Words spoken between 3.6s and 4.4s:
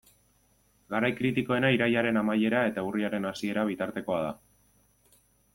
bitartekoa da.